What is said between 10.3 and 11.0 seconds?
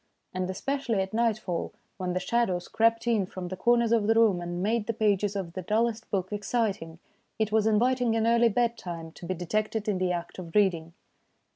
of reading.